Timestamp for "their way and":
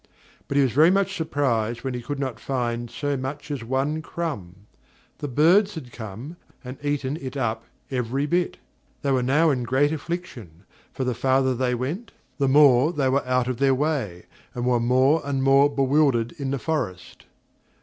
13.57-14.65